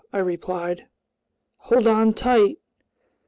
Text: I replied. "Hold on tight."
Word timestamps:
I 0.11 0.17
replied. 0.17 0.87
"Hold 1.57 1.85
on 1.85 2.15
tight." 2.15 2.57